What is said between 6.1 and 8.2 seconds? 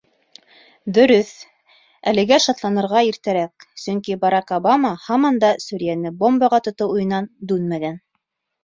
бомбаға тотоу уйынан дүнмәгән.